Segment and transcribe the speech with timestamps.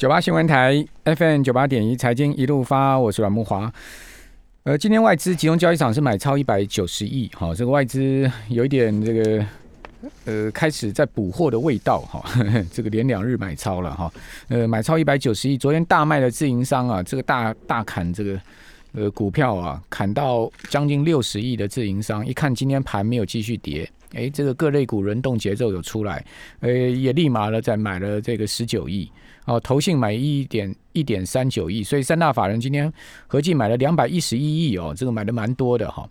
[0.00, 3.70] 九八新闻台 FM 九八点一财经一路发，我是阮木华。
[4.62, 9.44] 呃，今天外资集中交易场是买超一百九十亿，哈，这个外资有一点这个
[10.24, 12.24] 呃开始在补货的味道，哈，
[12.72, 14.10] 这个连两日买超了，哈，
[14.48, 18.40] 呃，买超一百九十亿，昨天大卖的自营商啊，这个大大砍这个
[18.94, 26.24] 呃股票啊，砍到将近六十亿的自营商，一看今天盘没有继续跌，哎，这个各类股轮动节奏有出来，
[26.60, 29.06] 呃，也立马了在买了这个十九亿。
[29.50, 32.92] 哦，投信买一点一点三九亿，所以三大法人今天
[33.26, 36.08] 合计买了两百一十一亿哦，这个买的蛮多的哈。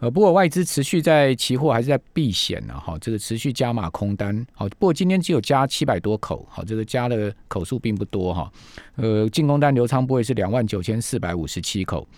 [0.00, 4.44] 呃，不过外资持续在期货还是在避险呢哈，这个持续加码空单。
[4.54, 8.50] 好，不过今天只有加七百多口，好，这个加的口数并不多哈。
[8.96, 12.08] 呃，进攻单流仓部位是两万九千四百五十七口。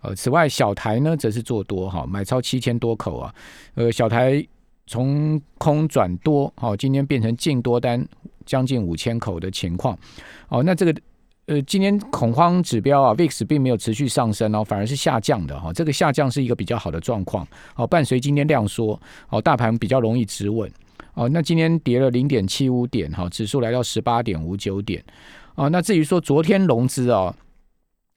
[0.00, 3.34] 呃，此外小台呢则是做多哈，买超七千多口啊。
[3.74, 4.42] 呃，小台
[4.86, 8.06] 从空转多，好，今天变成净多单。
[8.44, 9.98] 将近五千口的情况，
[10.48, 10.94] 哦，那这个
[11.46, 15.72] 呃，今天恐慌指标啊，VIX 并没有持续上升哦，反而是下降的哈。
[15.72, 20.70] 这个下降是一个比较好的状况，哦，伴随今天量缩，哦，大盘比较容易止稳，
[21.14, 25.04] 哦，那今天跌了零点七五点哈，指数来到十八点五九点，
[25.54, 27.34] 哦，那至于说昨天融资啊。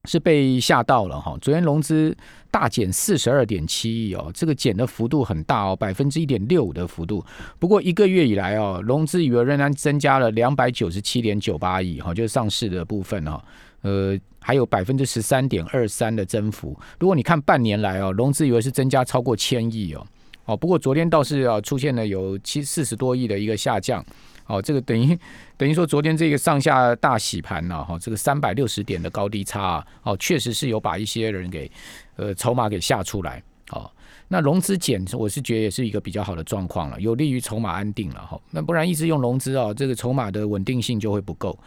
[0.05, 1.37] 是被吓到了哈！
[1.41, 2.15] 昨天融资
[2.59, 7.23] 大减四十二点七亿哦，这个减的幅度很大哦，百分之一点六五的幅度。
[7.59, 13.45] 不过一个月以来哦，融资余额仍然增加了两百九十七点九八亿哈，就是上市的部分哈，
[13.83, 16.75] 呃，还有百分之十三点二三的增幅。
[16.99, 20.03] 如果你看半年来哦，融资余额是增加超过千亿哦，
[20.45, 24.03] 哦，不过昨天倒是啊出现了有七四十多亿的一个下降。
[24.47, 25.17] 哦，这个等于
[25.57, 31.69] 等于说，昨天这个上下大洗盘呢，哈，这个三百六十点的高低差，啊哦，确实是有把一些人给
[32.15, 33.91] 呃筹码给吓出来，哦，
[34.29, 41.57] 那融资减，我是觉得也是一个比较好的状况了，有利于筹码安定了，哈，那不然一直用融资啊，这个筹码的稳定性就会不够。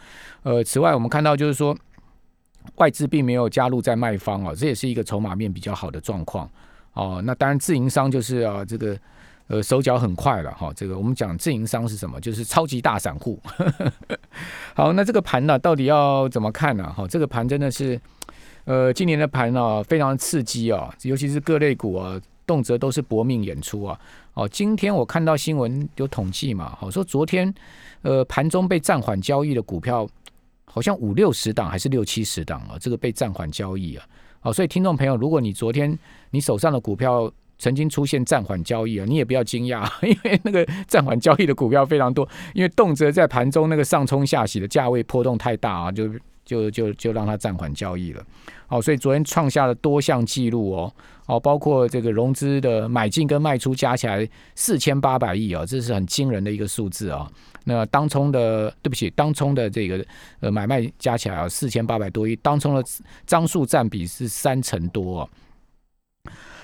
[0.41, 1.77] 呃，此外我们看到就是说，
[2.77, 6.49] 外资并没有加入在卖方啊，这也是一个筹码面比较好的状况，
[6.93, 8.97] 哦，那当然自营商就是啊这个。
[9.51, 10.71] 呃，手脚很快了哈。
[10.73, 12.17] 这个我们讲自营商是什么？
[12.21, 13.37] 就是超级大散户。
[14.73, 16.89] 好，那这个盘呢，到底要怎么看呢？
[16.93, 17.99] 哈，这个盘真的是，
[18.63, 22.17] 呃，今年的盘呢，非常刺激啊，尤其是各类股啊，
[22.47, 23.99] 动辄都是搏命演出啊。
[24.35, 27.53] 哦，今天我看到新闻有统计嘛，好说昨天，
[28.03, 30.07] 呃，盘中被暂缓交易的股票，
[30.63, 34.05] 好像五六十档还是六七十档啊，这个被暂缓交易啊。
[34.39, 37.29] 好，所以听众朋友，如果你昨天你手上的股票，
[37.61, 46.09] 曾经出现暂缓交易啊，你也不要惊讶， 因为那个暂缓交易的股票非常多，因为动辄在盘中那个上冲下洗的价位波动太大啊，就
[46.43, 48.25] 就就就让它暂缓交易了。
[48.65, 50.91] 好，所以昨天创下了多项记录哦，
[51.27, 57.29] 哦，包括这个融资的买进跟卖出加起来四千八百亿啊，这是很惊人的一个数字啊。
[57.65, 60.03] 那当冲的，对不起，当冲的这个
[60.39, 62.83] 呃买卖加起来啊四千八百多亿，当冲的
[63.27, 65.29] 张数占比是三成多。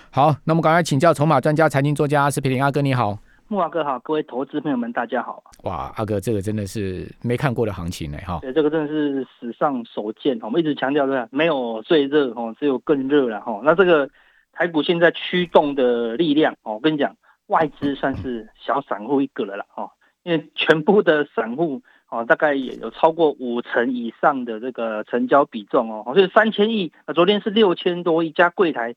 [0.09, 3.17] 好，那我们赶快请教筹码专家、财经作家阿司匹林阿哥，你好，
[3.49, 5.43] 木华哥好，各位投资朋友们，大家好。
[5.63, 8.39] 哇，阿哥，这个真的是没看过的行情呢，哈。
[8.41, 13.59] 对，这个真的是史上首见，我们一直强调的，没有最热哦，只有更热了哈。
[13.63, 14.09] 那这个
[14.53, 17.15] 台股现在驱动的力量哦，我跟你讲，
[17.47, 19.91] 外资算是小散户一个了啦，哈，
[20.23, 28.95] 因为全部的散户哦，大概也有超过五成以上的这个成交比重哦，所以三千亿，昨天是六千多亿加柜台。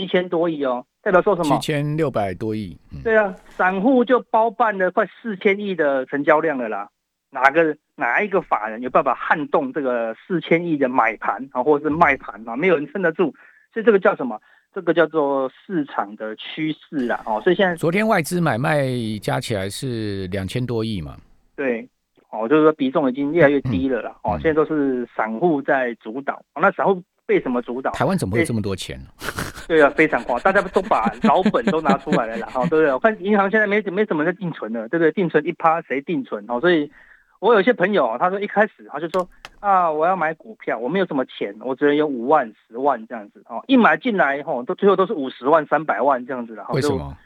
[0.00, 1.56] 七千多亿哦，代表说什么？
[1.56, 2.76] 七千六百多亿。
[3.04, 6.88] 对啊，散户就包办了快四千亿的成交量了啦。
[7.30, 12.56] 哪个哪一个法人有办法撼动这个四千亿的买盘啊，或者是卖盘啊？
[12.56, 13.34] 没有人撑得住。
[13.74, 14.40] 所以这个叫什么？
[14.72, 17.20] 这个叫做市场的趋势啦。
[17.26, 18.86] 哦，所以现在昨天外资买卖
[19.20, 21.16] 加起来是两千多亿嘛？
[21.56, 21.88] 对，
[22.30, 24.16] 哦，就是说比重已经越来越低了啦。
[24.22, 26.42] 哦，现在都是散户在主导。
[26.54, 27.90] 那散户被什么主导？
[27.90, 29.00] 台湾怎么会有这么多钱？
[29.70, 32.92] 对啊，非常狂，大家都把老本都拿出来了啦，哈， 对不对？
[32.92, 35.12] 我看银行现在没没什么在定存了，对不对？
[35.12, 36.44] 定存一趴谁定存？
[36.48, 36.90] 哦，所以
[37.38, 39.28] 我有些朋友他说一开始他就说
[39.60, 47.16] 啊，我要买股票，我没有什么钱，我只能有五万、十万这样子，哦，一买进来吼，都最后都是五十万、三百万这样子的，为什么？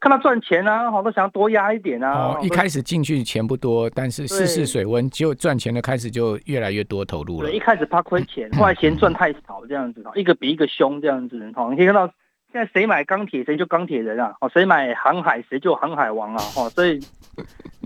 [0.00, 2.34] 看他赚钱啊，好多想要多压一点啊。
[2.34, 7.48] 哦，一开始进去钱不多，但是试试水温，结果赚钱的开始就越来越多投入了。
[7.48, 11.38] 对，一开始怕亏钱， 后来钱赚太少，这样子，一个比一个凶，这样子。
[11.54, 12.06] 哦，你可以看到
[12.52, 16.98] 现在谁买钢铁谁就钢铁人啊，哦，谁买航海谁就航海王啊，哦，所以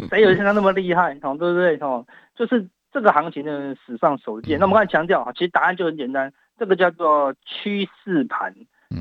[0.08, 1.76] 谁有现在那么厉害，哦，对不对？
[1.80, 2.06] 哦，
[2.36, 4.58] 就是这个行情的史上首见。
[4.58, 8.54] 那我们刚才强调啊，其实答案就很简单，这个叫做趋势盘。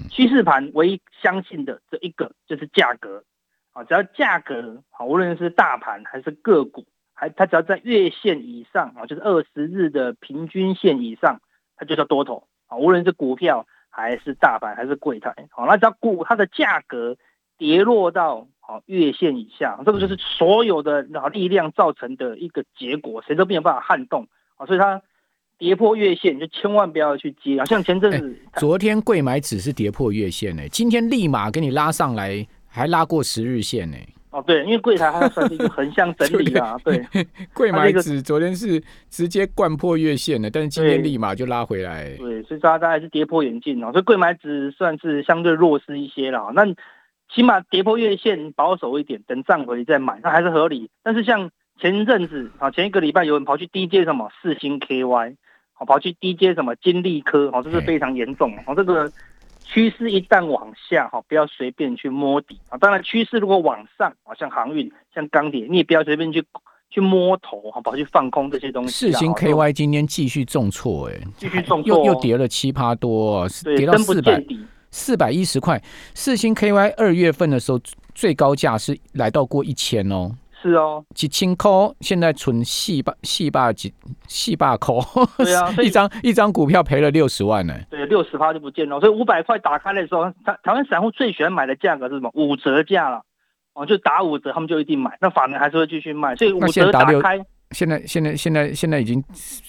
[0.10, 3.24] 趋势盘唯一相信的这一个就是价格，
[3.74, 11.42] 啊，只要价格啊，无论是大盘还是个股，还它只要在月线以上啊，就是二十日的平均线以上，
[11.76, 12.78] 它就叫多头啊。
[12.78, 17.18] 无论是股票还是大盘还是柜台，好，那只要股它的价格
[17.58, 24.66] 跌落到好月线以下，这个就是所有的啊力量造成的一个结果，谁都没有办法撼动啊。
[24.66, 25.02] 所以它
[25.64, 27.64] 跌破月线，就千万不要去接啊。
[27.64, 33.96] 像前阵子，昨天贵买指是跌破月线呢，今天立马给你拉上来，还拉过十日线呢。
[34.32, 37.02] 哦，对，因为柜台它算是一个横向整理啊， 对，
[37.54, 46.66] 柜 买指昨天是直接灌破月线的，但是今天立马就拉回来，对，所以大家还是跌破眼镜哦，所以柜买指算是相对弱势一些了，那
[47.34, 50.90] 起码跌破月线保守一点，等涨回再买，那还是合理。
[51.04, 51.50] 但是像
[51.80, 55.36] 前一阵子啊，前一个礼拜有人跑去低阶什么四星 KY，
[55.74, 59.12] 好跑去低阶什么金利科，好这是非常严重哦，这个。
[59.66, 62.78] 趋势一旦往下，哈，不要随便去摸底啊。
[62.78, 66.44] 当然，趋势如果往上啊，像航运、像钢铁，你也不要随便去
[66.90, 68.92] 去摸头，哈，跑去放空这些东西。
[68.92, 73.48] 四星 KY 今天继续重挫，哎，继续重 挫，又又跌了七趴多，
[73.78, 74.44] 跌到四百
[74.92, 75.82] 四百一十块。
[76.14, 77.80] 四星 KY 二月份的时候
[78.14, 80.30] 最高价是来到过一千哦。
[80.64, 81.70] 是哦，几千块，
[82.00, 83.94] 现在存细霸细霸几
[84.28, 85.02] 细霸扣，
[85.38, 87.74] 对啊， 一张一张股票赔了六十万呢。
[87.90, 88.98] 对，六十趴就不见了。
[89.02, 92.32] 所以五百块打开的时候，台台湾散户最喜欢买的价格是什么？
[92.34, 93.22] 五折价了，
[93.74, 95.18] 哦，就打五折，他们就一定买。
[95.20, 97.38] 那法人还是会继续卖，所以五折打开。
[97.72, 99.22] 现在现在现在现在已经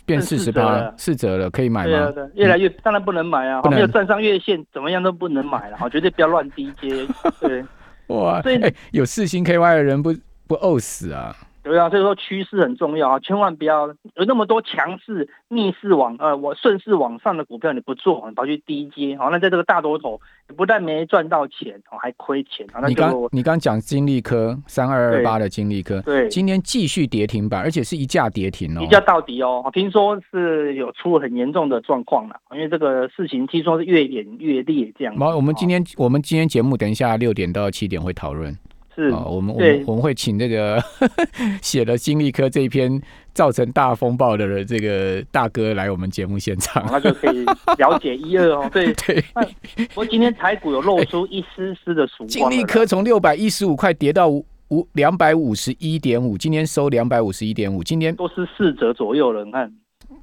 [0.06, 2.12] 变四十八了，四折了，可以买吗？
[2.12, 7.04] 对，越来越当然不能买啊，没有站上月线，怎么样都不能买了，好，绝对不要乱低接。
[7.40, 7.64] 对，
[8.14, 8.60] 哇，所以
[8.92, 10.14] 有四星 KY 的人不。
[10.46, 11.34] 不饿死啊！
[11.62, 20.20] 对啊，所以说趋势很重要啊，千万不要有那么多强势逆势往呃我顺势往上的股票你不做，你跑去低阶，好，那在这个大多头，
[20.54, 22.66] 不但没赚到钱，哦还亏钱。
[22.86, 35.16] 你刚你刚讲金利科三二二八的金利科，对，今天继续跌停板，而且是一架跌停哦，一架到底哦，听说是有出很严重的状况了，因为这个事情听说是越演越烈这样。
[35.16, 38.54] 好，我们今天我们今天节目等一下六点到七点会讨论。
[38.94, 40.82] 是啊，我们我们我们会请这个
[41.60, 43.00] 写了金利科这一篇
[43.32, 47.44] 造成大风暴的这个大哥来我们节目现场，那就可以
[47.78, 48.70] 了解一二哦。
[48.72, 49.24] 对 对，
[49.88, 52.28] 不过今天台股有露出一丝丝的曙光。
[52.28, 59.44] 金利科从六百一十五块跌到五两百五十一点五，今天收两百五十一点五，今天都是四折左右了。
[59.44, 59.72] 你看，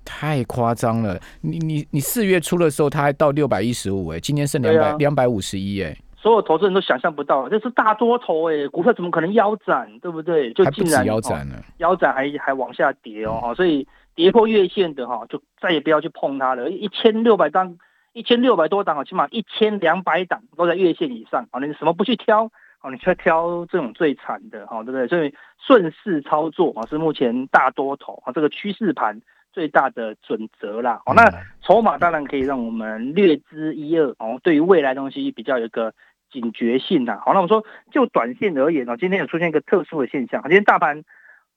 [0.05, 1.19] 太夸张了。
[1.41, 5.95] 你你你四月初的时候，它还到六百一十五哎，今天剩两百两百五十一哎。
[6.21, 10.53] 所有投资人都想象不到，这是大多头哎，股票怎么可能腰斩，对不对？
[10.53, 16.69] 就竟然腰斩了，腰斩还还往下跌哦，所以跌破月线的哈，就再也不要去碰它了。
[16.69, 17.75] 一千六百档，
[18.13, 21.59] 一千六百多档，起码一千两百档都在月线以上啊！
[21.59, 22.43] 你什么不去挑
[22.81, 22.91] 哦？
[22.91, 25.07] 你去挑这种最惨的哈，对不对？
[25.07, 29.19] 所以顺势操作啊，是目前大多头啊这个趋势盘
[29.51, 31.01] 最大的准则啦。
[31.07, 31.27] 哦，那
[31.63, 35.91] 筹码当然可以让我们略知一二哦，对于未来东西比较有一个。
[36.31, 41.03] 警觉性呐，好，那我们说就短线而言呢，今天有出现一个特殊的现象，今天大盘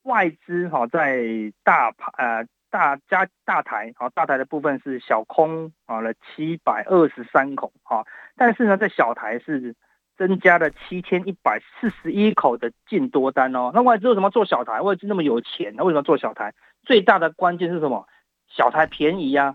[0.02, 1.22] 外资哈在
[1.62, 8.04] 大盘呃大加大台，好大台的部分是小空啊了七百二十三口哈，
[8.36, 9.76] 但是呢在小台是
[10.16, 14.80] 增加了七千一百四十一口的净多单哦，那外资为什么做小台？
[14.80, 16.52] 外资那么有钱，那为什么做小台？
[16.82, 18.08] 最大的关键是什么？
[18.48, 19.54] 小台便宜呀，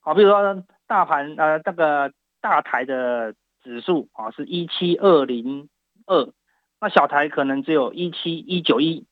[0.00, 3.34] 好，比如说大盘呃那个大台的。
[3.64, 5.68] 指数啊是一七二零
[6.06, 6.28] 二，
[6.80, 9.06] 那小台可能只有一七一九一，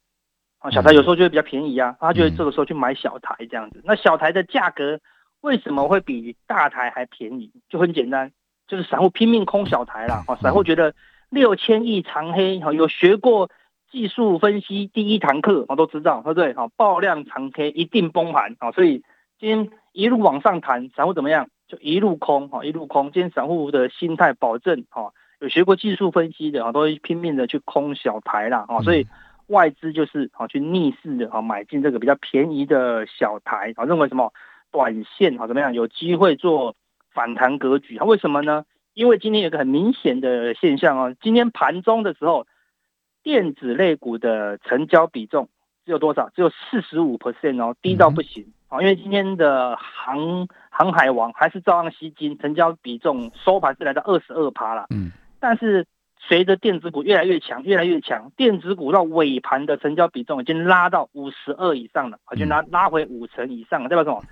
[0.59, 3.80] 啊小台有时候就会比较便宜啊，他就会这个时候去买小台这样子。
[3.85, 5.00] 那小台的价格
[5.40, 7.50] 为什么会比大台还便宜？
[7.71, 8.30] 就很简单，
[8.68, 10.23] 就是散户拼命空小台啦。
[10.28, 10.94] 啊，散户觉得
[11.30, 13.50] 六千亿长黑，哈有学过
[13.90, 16.54] 技术分析第一堂课，我都知道，对不对？
[16.54, 19.02] 好爆量长黑一定崩盘啊，所以
[19.38, 21.49] 今天一路往上弹，散户怎么样？
[21.73, 23.11] 就一路空哈，一路空。
[23.12, 25.11] 今天散户的心态保证哈，
[25.41, 29.07] 有学过技术分析的哈，都会拼命的去空小台啦哈，所以
[29.47, 34.35] 外资就是哈去逆势的哈买进这个比较便宜的小台啊，认为什么
[34.71, 36.76] 短线哈怎么样有机会做
[37.11, 38.05] 反弹格局啊？
[38.05, 38.67] 为什么呢？
[38.93, 42.47] 因为今天有个很明显的现象啊，今天盘中的时候，
[43.23, 45.49] 电子类股的成交比重
[45.87, 46.29] 只有多少？
[46.37, 48.52] 只有四十五 percent 哦，低到不行。
[48.73, 54.87] 啊，因为今天的航航海王还是照样吸金，成交比重收盘是来到二十二趴了。
[54.88, 55.87] 嗯，但是
[56.19, 64.25] 随着电子股越来越强，越来越强，电子股到尾盘的成交比重已经拉到五十二以上了，而且拉拉回五成以上了，代表什么？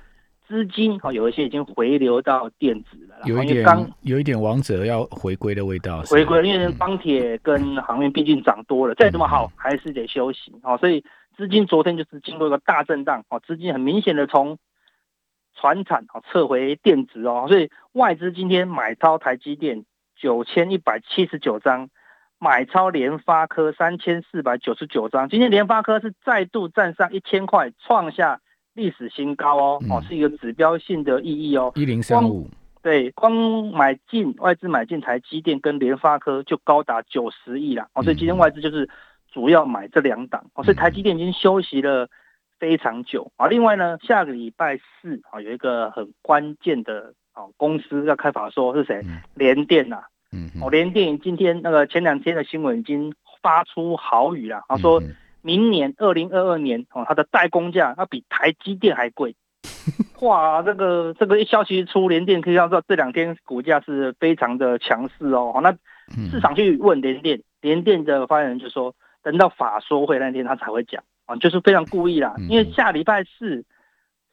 [0.49, 6.03] 资金好有一些已经回流到电子了，有一点刚有一点王者要回归的味道。
[6.07, 10.51] 回归，因为钢铁跟航运毕竟涨多了，再怎么好还是得休息。
[10.63, 11.05] 好，所以。
[11.41, 14.59] 资金昨天就是经过一个大震荡，哦，资金很明显的从
[15.55, 21.89] 船产哦撤回电子哦，所以外资今天买超台积电九千一百七十九张，
[22.39, 28.43] 买超联发科三千四百九十九张，今天联发科是再度站上一千块，创下
[28.75, 32.51] 历史新高哦，哦，是一个指标性的意义哦，一零三五。
[32.83, 33.33] 对，光
[33.73, 38.87] 买进外资买进台积电跟联发科就高达九十亿了，哦，所以今天外资就是
[39.31, 42.09] 主要买这两档，哦，所以台积电已经休息了
[42.59, 43.47] 非常久啊。
[43.47, 49.03] 另外呢，下个礼拜四啊有一个很关键的哦公司要开法说，是谁？
[49.35, 55.03] 联电呐，嗯，哦，联电今天那个前两天的新闻已经发出豪语了，他说
[55.43, 59.35] 明年二零二二年哦，它的代工价要比台积电还贵。
[60.21, 65.59] 哇，这个这个一消息出，联电可以要知道这两天股价是非常的强势哦。
[65.63, 65.73] 那
[66.31, 73.65] 市场去问联电，联电的发言人就说，等到法说会那天他才会讲啊，就是非常故意啦，因为下礼拜四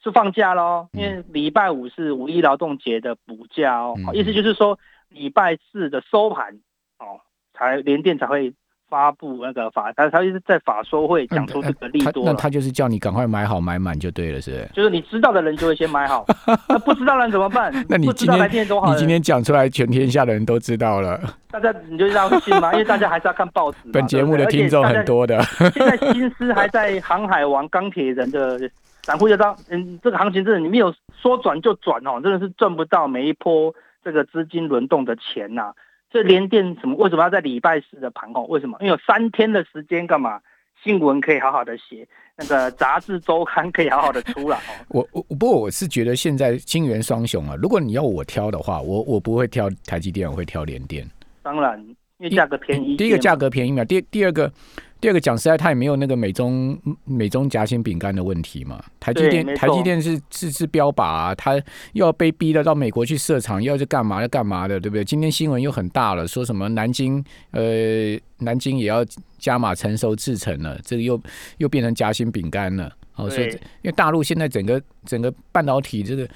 [0.04, 4.80] 是放假喽，因为礼拜五是五一劳动节的补假哦，意思就是说
[5.10, 6.60] 礼拜四的收盘
[7.00, 7.22] 哦，
[7.54, 8.54] 才联电才会。
[8.90, 14.70] 发布那个法，他他就是在法说会讲出这个利多，那他就是叫你赶快买好买满就对了，是不是？
[14.74, 16.26] 就是你知道的人就会先买好，
[16.70, 17.72] 那不知道人怎么办？
[17.90, 21.20] 那你今天你今天讲出来，全天下的人都知道了。
[21.50, 22.72] 大家你就让信吗？
[22.74, 23.78] 因为大家还是要看报纸。
[23.92, 25.42] 本节目的听众很多的。
[25.44, 28.60] 现在新思还在航海王、钢铁人的
[29.04, 35.74] 散户就知道，嗯，这个行情真的你没有说转就转哦，真的是赚不到每一波这个资金轮动的钱呐。
[36.12, 36.96] 这连电什么？
[36.96, 38.46] 为什么要在礼拜四的盘后？
[38.46, 38.78] 为什么？
[38.80, 40.40] 因为有三天的时间干嘛？
[40.84, 44.60] 新闻可以好好的写，那个杂志周刊可以好好的出来。
[44.90, 51.06] 我我不过我是觉得现在金元双雄啊，如果你要我挑的话，我我不会挑台积电，我会挑联电。
[51.42, 51.80] 当然，
[52.20, 52.96] 因为价格便宜。
[52.96, 54.52] 第一个价格便宜嘛，第第二个。
[55.00, 58.84] 第二个讲实在，它也没有那个美中美中夹心饼干的问题嘛。
[59.00, 61.54] 台积电台积电是是是标靶啊，它
[61.94, 65.06] 又要被逼的到美国去设厂，又要去干嘛要干嘛的，对不对？
[65.06, 69.06] 今天新闻又很大了，说什么南京呃南京也要
[69.38, 71.22] 加码成熟制成了，这个又
[71.58, 72.92] 又变成夹心饼干了。
[73.16, 76.28] 哦，所以因为大陆现在整个整个半导体这个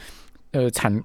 [0.51, 1.03] 呃产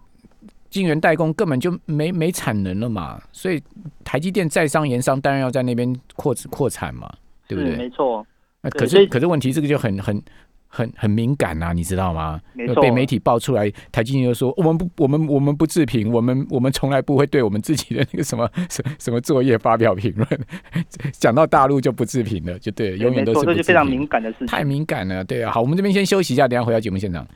[0.68, 3.62] 晶圆代工根本就没没产能了嘛，所以
[4.04, 7.10] 台积电在商言商，当然要在那边扩扩产嘛。
[7.46, 7.76] 对不对？
[7.76, 8.26] 没错。
[8.62, 10.20] 那可是可是问题，这个就很很
[10.68, 12.40] 很很敏感呐，你知道吗？
[12.54, 12.82] 没错。
[12.82, 20.26] 被媒体爆出来，台积电就说：“我们不，我们我们不置评，我们 我们从来不会对我们自己的那个什么 什什么作业发表评论。
[21.12, 23.46] ”讲到大陆就不置评了，就对，永远都是。
[23.46, 24.46] 这是非常敏感的事情。
[24.48, 25.52] 太敏感了，对啊。
[25.52, 27.26] 好，我们这边先休息一下，等下回到节目现场。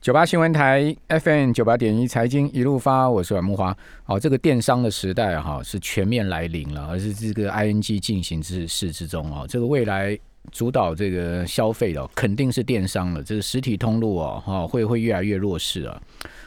[0.00, 3.76] 九八新闻台 FM 九八点一财经一路发，我是阮木华。
[4.02, 9.44] 好，这个电商的时代哈是全面来临了，而是这个 ING 进行之事之中哦。
[9.46, 10.18] 这个未来
[10.50, 16.00] 主导这个消费的肯定是电商了，这个实体通路哦哈会会越来越弱势啊。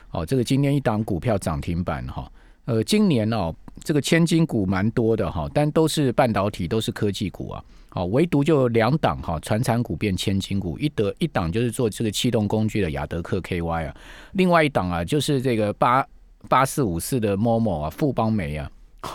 [0.08, 2.28] 好，这个今天一档股票涨停板哈，
[2.66, 7.64] 呃，今年哦这个千金股蛮多的哈，但都是半导体，都是科技股啊。
[7.96, 13.96] 好，唯独就两档哈，传产股变千金股，一得一档就是做这个气动工具的亚德克 KY 啊，
[14.32, 16.04] 另外一档啊就是这个八
[16.50, 18.68] 八四五四的 MOMO 啊，富邦煤啊，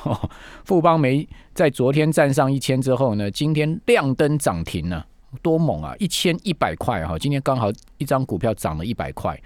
[0.64, 5.04] 富邦煤在昨天站上一千之后呢，今天亮灯涨停了，
[5.42, 9.36] 多猛啊，一千一百块哈，今天刚好一张股票涨了一百块，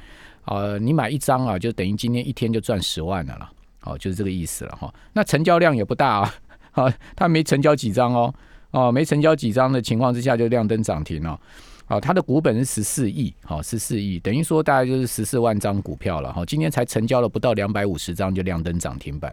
[0.45, 4.93] 呃，你买一张啊，就等于今天一天就赚十万了啦，好，就是这个意思了哈。
[5.15, 6.35] 那成交量也不大啊，
[6.73, 8.35] 好， 它没成交几张哦。
[8.73, 11.39] 哦，没成交几张的情况之下就亮灯涨停了，
[11.87, 19.33] 好，它的股本是十四亿，好，十四亿，等于说大概就是十四万张股票了，哈，今天才成交了不到两百五十张就亮灯涨停板，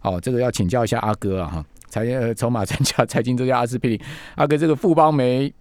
[0.00, 4.00] 好，这个要请教一下阿哥啊，哈，财筹码专家财经专家阿司匹林，
[4.36, 5.52] 阿哥这个富邦煤，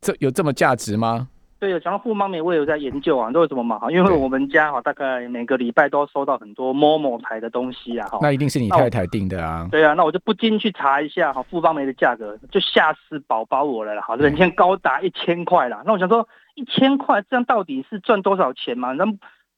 [0.00, 1.28] 这有这么价值吗？
[1.70, 3.28] 对，讲到富邦美，我也有在研究啊。
[3.30, 3.78] 为什么嘛？
[3.78, 8.06] 哈，因为我们家哈，大概每个礼拜都收到很多某某牌的东西啊。
[8.08, 9.66] 哈，那一定是你太太订的啊。
[9.70, 15.82] 对啊，那我就不禁去查一下哈，富邦煤的价格，就吓死宝宝我了哈，人天高达一千块啦。
[15.84, 18.92] 那我想说，一千块这样到底是赚多少钱嘛？
[18.92, 19.04] 那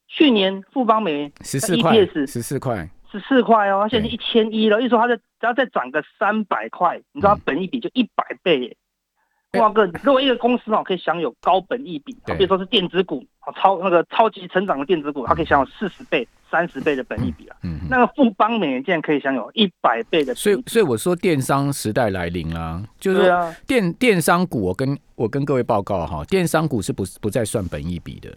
[0.09, 1.95] 去年富邦美十四块，
[2.27, 4.81] 十四块，十四块哦，现在一千一了。
[4.81, 8.77] 意思说，它再只要再涨个三百块，你知道本一比就一百倍。
[9.53, 13.25] 哇哥，如果一个公司哦可以享有高本益比，比如说是电子股，
[13.57, 17.57] 超那个超级成长的电子股，它可以享有四十倍、三十倍的本益比啊。
[17.63, 20.35] 嗯，那个富邦美竟然可以享有一百倍的。
[20.35, 28.31] 所以，所以我说电商时代来临了，就是说电电商股，我跟我跟各位报告哈，电商股是不不再算本益比的。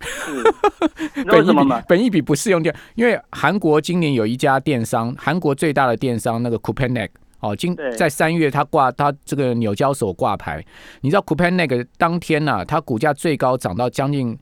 [1.24, 7.08] 本益比本益比不适用掉，因为韩国今年有一家电商，韩国最大的电商那个 Coupang。
[7.40, 10.64] 哦，今在三月它挂它这个纽交所挂牌，
[11.00, 14.38] 你知道 Coupang 那个当天呐、它股价最高涨到将近。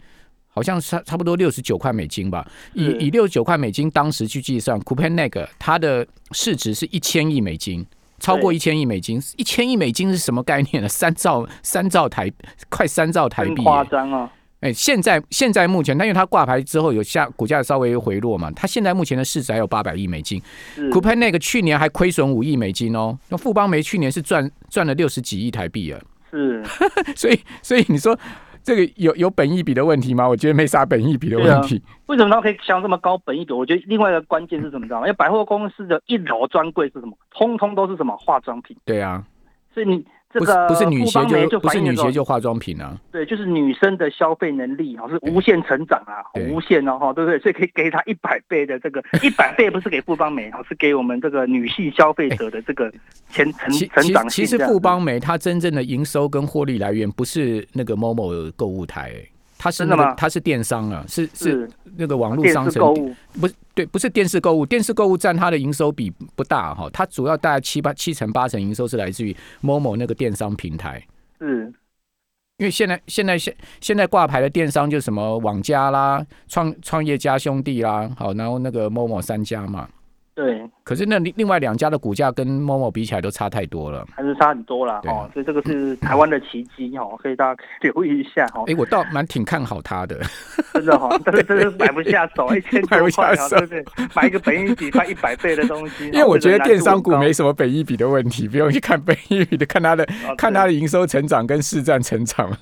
[0.49, 7.85] 好像是差差不多六十九块美金吧，以以六十九块美金当时去计算 c o u p a n 那个它的市值是一千亿美金，
[8.21, 10.89] 超过一千亿美金，一千亿美金是什么概念呢？
[10.89, 12.33] 三兆三兆台，
[12.71, 14.33] 快三兆台币耶，夸张啊！
[14.67, 20.43] 哎，现在现在目前，它因为它挂牌之后有下股价稍微回落嘛，它现在目前的市值还有八百亿美金。
[20.75, 26.01] 是 c o u p a n 那个去年还亏损五亿美金哦，那富邦煤去年是赚赚了六十几亿台币啊，
[26.33, 26.65] 是，
[27.15, 28.19] 所以所以你说
[28.65, 30.29] 这个有有本益比的问题吗？
[30.29, 31.81] 我觉得没啥本益比的问题。
[32.07, 33.53] 为什么它可以想这么高本益比？
[33.53, 35.07] 我觉得另外一个关键是什么，你知道吗？
[35.07, 37.17] 因为百货公司的一楼专柜是什么？
[37.31, 39.23] 通通都是什么化妆品，对啊，
[39.73, 40.05] 所以你
[40.37, 42.95] 这不是个不是女鞋就不是女鞋就化妆品啊。
[43.11, 47.39] 对，就是女生的消费能力哈是无限成长啊，无限哦哈，对不对？
[47.39, 52.93] 所以可以给她一百倍的这个一百倍不是给富邦美哦，是给我们这个女性消费者的这个
[53.31, 54.67] 前成成长其其实。
[54.67, 62.83] 富邦美它真正的营收跟获利来源不是那个某某购物台、欸它是那个它是电商啊，是是是那个网络商城
[63.41, 71.03] 不是对，不是电视购物，电视购物占它的营收比不大哈，它主要大概七八七成八成营收是来自于某某那个电商平台。
[71.41, 71.73] 是
[72.59, 79.89] 因为现在现在现现在挂牌的电商就什么网家啦、创创业家兄弟啦，好，然后那个某某三家嘛。
[80.37, 84.07] 对，可是那另另外两家的股价跟某某比起来都差太多了。
[84.15, 90.21] 还是差很多啦哦，所以这个是台湾的奇迹哦，可以大家留意一下哦哎、，我倒蛮挺看好它的。
[90.75, 93.85] 真的哈，但是真是买不下手， 一千多块对不对？
[94.15, 102.55] 买一个本益比快一百倍的东西， 因为我觉得电商股没没什么本益比的问题，不用去看本益比的，看它的看它的营收成长跟市占成长。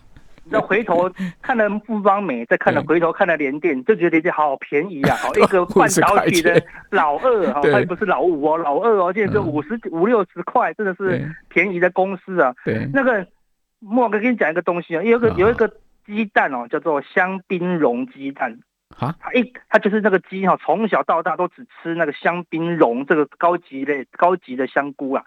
[0.46, 1.10] 那回头
[1.40, 5.16] 看了富邦美，再看了回头看了联电，就觉得联电好便宜啊！
[5.16, 12.54] 好 一个半导体的老二哈，对它也不是老五哦，老二哦，现在就嗯五十五六十块，真的是便宜的公司啊。
[12.64, 13.26] 对，那个
[13.80, 15.70] 莫哥跟你讲一个东西啊，有一个啊有一个
[16.06, 18.58] 鸡蛋哦，叫做香槟蓉鸡蛋。
[18.98, 25.24] 啊，它一它就是那个鸡哈，从小到大都只吃那个香槟蓉这个高级类高级的香菇啊。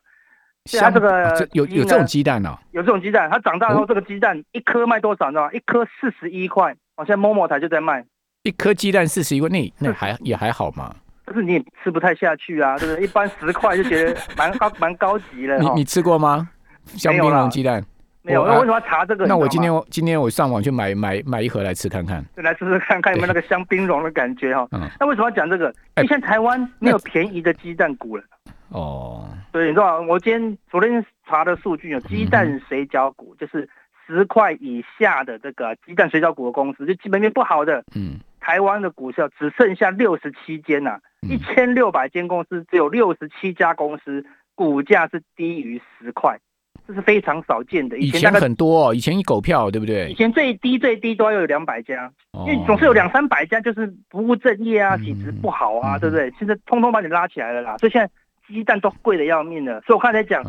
[0.72, 2.58] 对它香这个有鸡有这种鸡蛋哦。
[2.72, 5.28] 有这种鸡蛋，它长大后哦这个鸡蛋一颗卖多少？
[5.28, 5.50] 你知道吗？
[5.54, 8.06] 一颗四十一块，好像某某台就在卖，
[8.44, 10.94] 一颗鸡蛋四十一块，那那还也还好嘛。
[11.26, 13.04] 但是你也吃不太下去啊，对不对？
[13.04, 15.58] 一般十块就觉得蛮高 蛮高级了。
[15.58, 16.50] 你你吃过吗？
[16.86, 17.84] 香槟没有啦蓉鸡蛋？
[18.22, 18.46] 没有？
[18.46, 19.26] 那为什么要查这个？
[19.26, 22.24] 那我今天今天我上网去买买买一盒来吃看看。
[22.36, 24.68] 就来试试看看有没有那个香槟蓉的感觉哈。
[24.72, 25.68] 嗯，那为什么要讲这个？
[25.96, 28.24] 哎因为现在台湾没有便宜的鸡蛋股了。
[28.70, 30.08] 哦，对，你知道吗？
[30.10, 33.68] 我今天昨天查的数据有鸡蛋水饺股，就是
[34.06, 44.26] 十块以下的这个鸡蛋水饺股的公司，就基本面不好的，嗯台湾的股票只剩下六十七间呐，一嗯，千六百间公司，只有六十七家公司
[44.56, 46.40] 股价是低于十块，
[46.88, 47.98] 这是非常少见的。
[47.98, 50.14] 以前很多哦，以前一狗票对不对以？
[50.14, 52.10] 前最低最低都要有两百家，
[52.46, 56.34] 因因为总是有两三百家就是不务正业啊，嗯体质不好啊，嗯对不对？
[56.40, 58.10] 现在通通把你拉起来了啦，所以现在
[58.48, 59.82] 鸡蛋都贵的要命了。
[59.82, 60.44] 所以我刚才讲，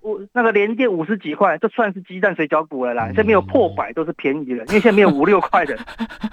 [0.00, 3.06] 我那个连电五十几块，这算是鸡蛋水饺股了啦。
[3.06, 5.76] 嗯现在没有破百都是便宜的，因为现在没有五六块的，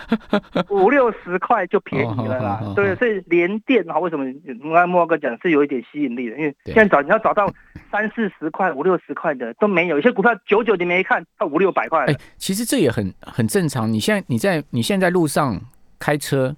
[0.69, 2.39] 五六十块就便宜了。
[2.39, 4.25] 啦对，所以连电哈，为什么
[4.61, 6.37] 刚才莫哥讲是有一点吸引力的？
[6.37, 7.51] 因为对现在找你要找到
[7.91, 13.91] 三四十块、五六十块的都没有，有些股票九九你没看，它五六百块了哎。，其实这也很很正常。
[13.91, 15.59] 你现在你在你现在路上
[15.97, 16.55] 开车，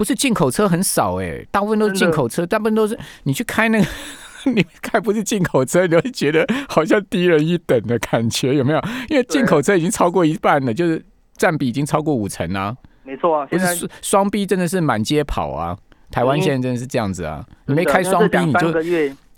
[0.00, 3.86] 不是进口车很少哎，大部分都是进口车，大部分都是你去开那个。
[4.50, 8.80] 你开不是进口车，你会觉得好像低人一等的感觉，有没有？
[9.10, 11.04] 因为进口车已经超过一半了，就是
[11.36, 12.74] 占比已经超过五成啊。
[13.02, 15.76] 没错啊，不是双双 B 真的是满街跑啊！
[16.10, 17.44] 台湾嗯现在真的是这样子啊！
[17.66, 18.72] 你没开双两你就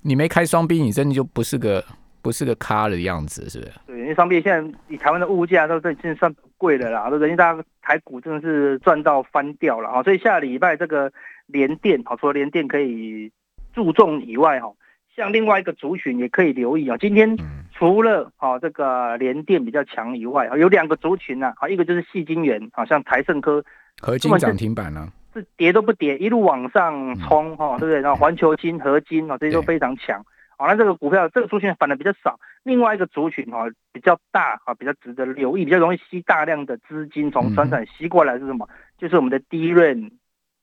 [0.03, 1.85] 你没开双 B，你真的就不是个
[2.23, 3.73] 不是个咖的样子，是不是？
[3.87, 7.37] 对，因为商币现在以台湾的物价都在算不贵的啦，都人家？
[7.37, 11.13] 大家台股真的是赚到翻掉了啊，所以下礼拜这个
[11.47, 13.33] 联电，好，除了联电可以
[13.75, 14.73] 注重以外，哈，
[15.17, 16.97] 像另外一个族群也可以留意啊。
[16.97, 23.65] 今天嗯除了好这个联电比较强以外，啊，有两个族群呐，好，一个就是细晶圆，好像台盛科
[24.01, 28.01] 合金涨停板呢、是跌都不跌，一路往上冲哈，对不对？
[28.01, 30.25] 然后环球金、合金哦，这些都非常强。
[30.63, 38.69] 好，那这个股票这个族群反而比较少，另外一个族群哈比较大啊，比较值得留意，比较容易吸大量的资金从嗯船产吸过来是什么？
[38.97, 40.09] 就是我们的低润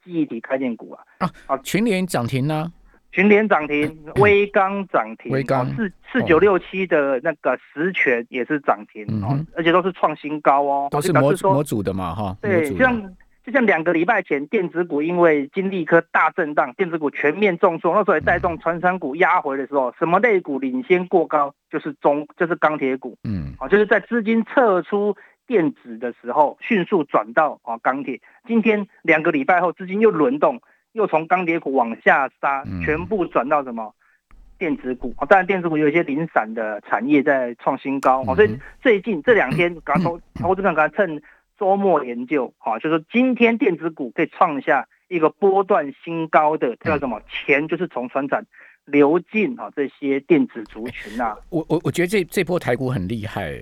[0.02, 2.72] 记忆体概念股啊啊，群联涨停呢、
[3.12, 12.24] 群联涨停，微刚涨停，微刚哦四四九六七的那个实权也是涨停哦而且都是创新高哦，都是模模组的嘛，哈。
[12.24, 13.16] 模对，组的就像
[13.50, 21.52] 就就像两个礼拜前，电子股因为经历一颗大震荡，电子股全面重挫，那时候也带动传商股压回的时候，什么类股领先过高？
[21.72, 23.18] 就是中，就是钢铁股。
[23.24, 25.16] 嗯，好，就是在资金撤出
[25.48, 28.22] 电子的时候，迅速转到啊钢铁。
[28.48, 33.96] 今天两个礼拜后，资金又轮动，又从钢铁股往下杀，全部转到什么
[34.60, 35.12] 电子股？
[35.28, 38.24] 当然，电子股有一些零散的产业在创新高。
[38.28, 41.20] 哦，所以最近这两天， 刚投投资者刚趁。
[41.60, 47.22] 周末研究，好，就是今天电子股可以创下一个波段新高的，叫什么？
[47.30, 48.46] 钱就是从船产
[48.86, 51.36] 流进啊，这些电子族群呐。
[51.50, 53.62] 我我我觉得这这波台股很厉害，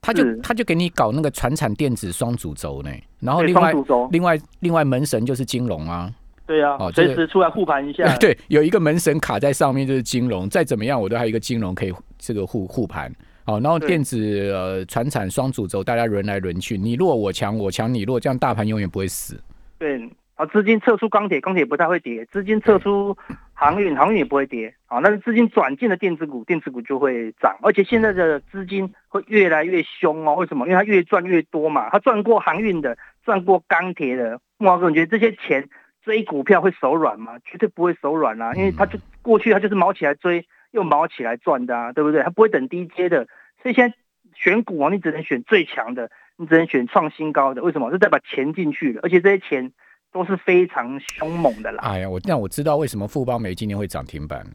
[0.00, 3.72] 他就他就给你搞那个船产电子双主轴呢，然后另外
[4.10, 6.12] 另外另外门神就是金融啊。
[6.46, 8.04] 对啊，哦，随时出来护盘一下。
[8.20, 13.10] 对，有一个门神卡在上面就是金融，再怎么样我都还有一个金融可以这个护护盘。
[13.46, 14.18] 好，然后电子
[14.50, 19.38] 呃，船产双主轴，大家轮来轮去，你弱我强，我强你弱，这样大盘永远不会死。
[19.78, 20.00] 对，
[20.34, 23.14] 啊，资金撤出钢铁，钢铁不太会跌；资金撤出
[23.52, 24.74] 航运，航运也不会跌。
[24.86, 27.54] 啊，那资金转进了电子股，电子股就会涨。
[27.60, 30.66] 而且现在的资金会越来越凶哦，为什么？
[30.66, 34.40] 因为它越赚越多嘛，它赚过航运的，赚过钢铁的。
[34.56, 35.68] 木华哥，你觉得这些钱
[36.02, 37.32] 追股票会手软吗？
[37.44, 40.46] 绝对不会手软啊，因为他就过去他就是毛起来追。
[40.74, 42.22] 又毛起来赚的啊，对不对？
[42.22, 43.26] 他不会等低阶的，
[43.62, 43.96] 所以现在
[44.34, 47.62] 选股啊，你只能选最强的，你只能选创新高的。
[47.62, 47.90] 为什么？
[47.92, 49.72] 是代表钱进去了，而且这些钱
[50.12, 51.84] 都是非常凶猛的啦。
[51.84, 54.52] 哎呀，我那我知道为什么富邦美今年会涨停板了。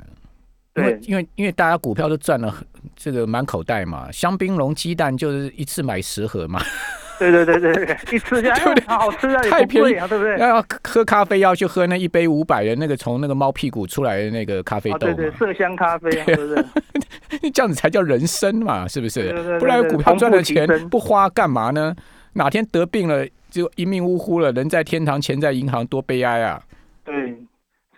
[0.73, 2.53] 对，因为因为大家股票都赚了
[2.95, 6.59] 这个满口袋嘛，香槟龙鸡蛋就是一次买十盒嘛。
[7.19, 10.37] 对对对对对，一吃下来好吃啊，太便宜啊，对不对？
[10.39, 16.65] 要喝咖啡要去喝那一杯五百的那个从那个猫屁股出来的那个咖啡豆，对对，麝香咖啡，是不是？
[17.53, 19.33] 这样子才叫人生嘛，是不是？
[19.59, 21.93] 不然股票赚了钱不花干嘛呢？
[22.33, 26.61] 哪天得病了就一命呜呼了，人在天堂，钱在银行，多悲哀啊！
[27.03, 27.35] 对。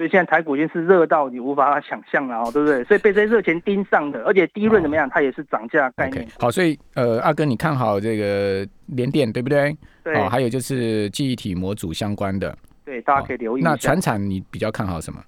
[0.02, 2.84] 所以现在台股已经是热到你无法想象了哦，对不对？
[2.86, 5.08] 所以被这些热钱盯上的，而且第一轮怎么样？
[5.08, 6.28] 它也是涨价概念。
[6.40, 9.78] 好，所以呃，阿哥你看好这个联电对不对？
[10.04, 10.16] 对。
[10.16, 12.58] 哦，还有就是记忆体模组相关的。
[12.84, 13.62] 对，大家可以留意。
[13.62, 15.22] 那船产你比较看好什么？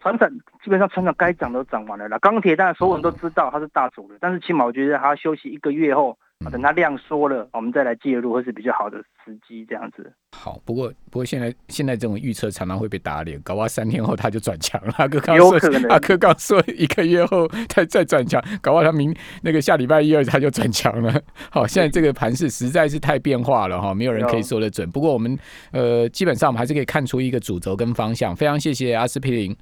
[0.00, 0.28] 船产
[0.64, 2.18] 基本上船产该涨都涨完了啦。
[2.18, 6.18] 钢铁当然所有人都知道它是大主的，但是起码我觉得它休息一个月后。
[6.52, 9.64] 等它量缩了，我们再来介入，会是比较好的时机。
[9.68, 10.12] 这样子。
[10.36, 14.92] 好，不过不过现在现在这种预测常常会被打脸，搞不好三天后它就转强了。
[14.98, 21.20] 阿哥刚说，阿哥刚说一个月后它再转强，搞不好他明那个下礼拜一二它就转强了。
[21.50, 24.88] 好，现在这个盘势实在是太变化了哈，没有人可以说得准。
[24.90, 25.36] 不过我们
[25.72, 28.36] 呃基本上我们还是可以看出一个主轴跟方向。
[28.36, 29.56] 非常谢谢阿司匹林